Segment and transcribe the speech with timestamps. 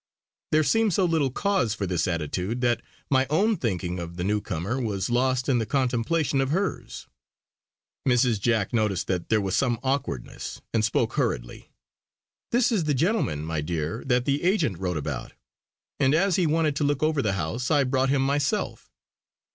[0.51, 4.41] There seemed so little cause for this attitude that my own thinking of the new
[4.41, 7.05] comer was lost in the contemplation of hers.
[8.07, 8.39] Mrs.
[8.41, 11.71] Jack noticed that there was some awkwardness, and spoke hurriedly:
[12.51, 15.33] "This is the gentleman, my dear, that the agent wrote about;
[15.99, 18.89] and as he wanted to look over the house I brought him myself."